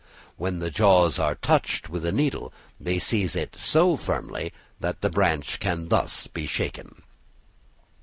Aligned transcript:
When 0.35 0.57
the 0.57 0.71
jaws 0.71 1.19
are 1.19 1.35
touched 1.35 1.87
with 1.87 2.03
a 2.07 2.11
needle 2.11 2.51
they 2.79 2.97
seize 2.97 3.35
it 3.35 3.55
so 3.55 3.95
firmly 3.95 4.51
that 4.79 5.01
the 5.01 5.11
branch 5.11 5.59
can 5.59 5.89
thus 5.89 6.25
be 6.25 6.47
shaken. 6.47 7.03